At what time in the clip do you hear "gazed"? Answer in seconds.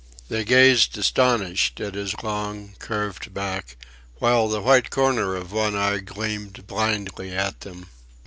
0.43-0.97